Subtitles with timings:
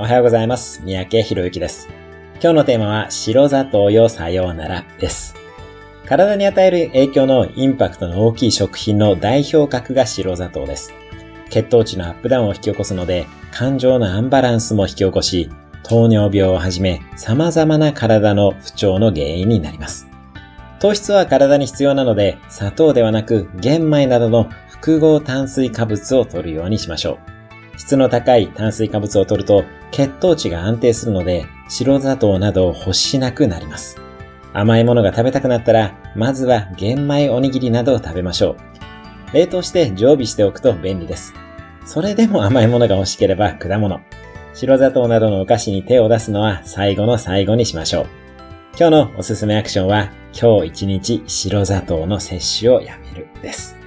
[0.00, 0.80] おはようございます。
[0.82, 1.86] 三宅博之です。
[2.42, 5.34] 今日のテーマは白砂糖よさようならです。
[6.06, 10.94] 体に与える影響のインパクトの大きい食品の代表格が白砂糖です。
[11.50, 15.50] 血糖値のアップダウンを引き起こすので、感情のアンバランスも引き起こし、
[15.82, 20.08] 糖尿病をはじめ様々な体の不調の原因になります。
[20.78, 27.39] 糖質は体に必要なので、砂糖ではなく玄米などの複合炭水化物を摂るようにしましょう。
[27.80, 33.96] 質の高い炭水化物を摂ると血糖値が安定するので白砂糖などを欲しなくなります。
[34.52, 38.50] 甘いものが食べたくなったら、まずは玄米おにぎりなどを食べましょ
[39.30, 39.34] う。
[39.34, 41.32] 冷凍して常備しておくと便利です。
[41.86, 44.00] それでも甘いものが欲しければ果物。
[44.52, 48.06] 白砂糖などのお菓子に手を出すのは最後の最後にしましょう。
[48.78, 53.79] 今日のおすすめアクションは、今日一日白砂糖の摂取をやめるです。